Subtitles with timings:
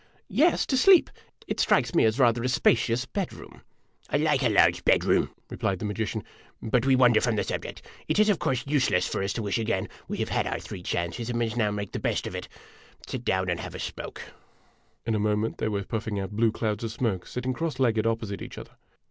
[0.01, 1.11] <_>" Yes, to sleep.
[1.45, 3.61] It strikes me as rather a spacious bedroom!""
[4.09, 6.23] I like a large bedroom," replied the magician."
[6.71, 7.83] But we wan der from the subject.
[8.07, 9.87] It is, ot course, useless for us to wish again.
[10.07, 12.47] We have had our three chances, and must now make the best of it.
[13.05, 14.23] Sit down and have a smoke."
[15.05, 18.07] In a moment they were puffing out blue clouds of smoke, sit ting cross legged
[18.07, 18.71] opposite each other.